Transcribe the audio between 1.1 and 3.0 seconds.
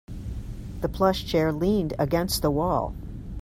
chair leaned against the wall.